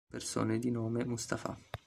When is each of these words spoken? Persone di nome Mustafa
Persone 0.09 0.57
di 0.57 0.71
nome 0.71 1.05
Mustafa 1.05 1.55